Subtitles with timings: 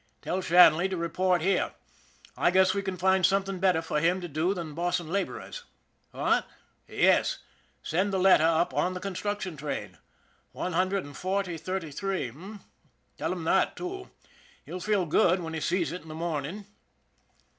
[0.23, 1.75] Tell Shanley to report here.
[2.35, 5.63] I guess we can find something better for him to do than bossing laborers.
[6.09, 6.47] What?
[6.87, 7.37] Yes,
[7.83, 9.99] send the letter up on the construction train.
[10.53, 12.61] One hundred and forty, thirty three, h'm?
[13.19, 14.09] Tell him that, too.
[14.65, 16.65] He'll feel good when he sees it in the morning."